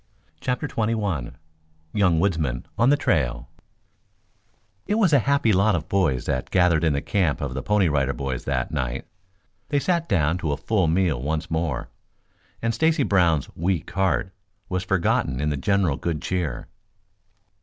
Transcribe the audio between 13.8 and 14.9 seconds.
heart" was